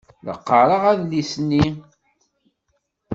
[0.25, 1.65] La qqaṛeɣ adlis-nni.